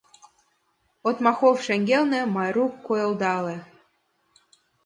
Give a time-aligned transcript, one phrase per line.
[1.07, 3.57] Отмахов шеҥгелне Майрук койылдале.